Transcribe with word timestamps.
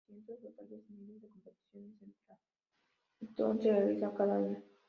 Cientos 0.07 0.39
o 0.47 0.49
tal 0.57 0.67
vez 0.71 0.83
miles 0.89 1.21
de 1.21 1.27
competiciones 1.29 2.01
en 2.01 2.11
triatlón 3.19 3.61
se 3.61 3.71
realizan 3.71 4.15
cada 4.15 4.35
año. 4.37 4.57